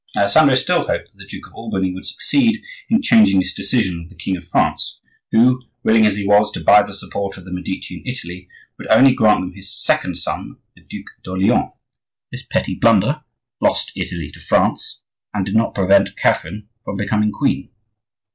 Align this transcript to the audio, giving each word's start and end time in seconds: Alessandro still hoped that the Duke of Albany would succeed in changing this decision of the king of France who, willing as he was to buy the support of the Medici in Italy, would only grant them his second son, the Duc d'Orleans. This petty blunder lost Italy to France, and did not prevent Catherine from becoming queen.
Alessandro 0.17 0.55
still 0.55 0.79
hoped 0.87 1.11
that 1.11 1.17
the 1.19 1.27
Duke 1.27 1.45
of 1.45 1.53
Albany 1.53 1.93
would 1.93 2.07
succeed 2.07 2.63
in 2.89 3.03
changing 3.03 3.37
this 3.39 3.53
decision 3.53 3.99
of 4.01 4.09
the 4.09 4.15
king 4.15 4.35
of 4.35 4.47
France 4.47 4.99
who, 5.31 5.61
willing 5.83 6.07
as 6.07 6.15
he 6.15 6.25
was 6.25 6.51
to 6.53 6.63
buy 6.63 6.81
the 6.81 6.91
support 6.95 7.37
of 7.37 7.45
the 7.45 7.53
Medici 7.53 7.97
in 7.97 8.11
Italy, 8.11 8.47
would 8.79 8.87
only 8.87 9.13
grant 9.13 9.41
them 9.41 9.51
his 9.53 9.71
second 9.71 10.15
son, 10.17 10.55
the 10.75 10.81
Duc 10.81 11.05
d'Orleans. 11.23 11.73
This 12.31 12.43
petty 12.43 12.73
blunder 12.73 13.23
lost 13.61 13.91
Italy 13.95 14.31
to 14.31 14.39
France, 14.39 15.03
and 15.35 15.45
did 15.45 15.53
not 15.55 15.75
prevent 15.75 16.17
Catherine 16.17 16.67
from 16.83 16.97
becoming 16.97 17.31
queen. 17.31 17.69